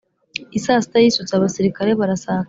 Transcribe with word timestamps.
I 0.57 0.59
saa 0.63 0.83
sita 0.83 0.97
yisutse 1.03 1.33
abasirikare 1.35 1.91
barasakara 1.99 2.39